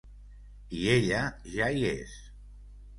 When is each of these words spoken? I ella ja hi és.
I 0.79 0.79
ella 0.95 1.21
ja 1.57 1.71
hi 1.77 1.87
és. 1.95 2.19